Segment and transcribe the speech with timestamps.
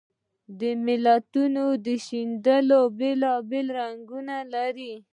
[0.59, 1.65] د متلونو
[2.05, 4.93] شالیدونه بېلابېل رنګونه لري